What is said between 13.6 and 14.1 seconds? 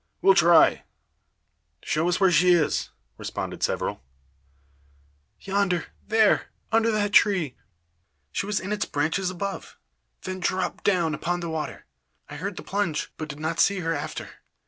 her